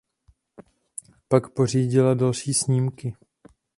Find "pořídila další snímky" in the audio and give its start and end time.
1.49-3.15